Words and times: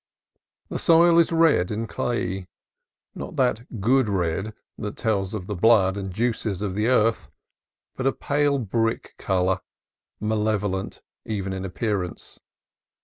The 0.69 0.79
soil 0.79 1.19
is 1.19 1.31
red 1.31 1.69
and 1.69 1.87
clayey, 1.87 2.47
not 3.13 3.35
that 3.35 3.79
good 3.79 4.09
red 4.09 4.55
that 4.79 4.97
tells 4.97 5.35
of 5.35 5.45
the 5.45 5.53
blood 5.53 5.95
and 5.95 6.11
juices 6.11 6.63
of 6.63 6.73
the 6.73 6.87
earth, 6.87 7.29
but 7.95 8.07
a 8.07 8.11
pale 8.11 8.57
brick 8.57 9.13
color, 9.19 9.59
malevolent 10.19 11.03
even 11.25 11.53
in 11.53 11.63
appearance. 11.65 12.39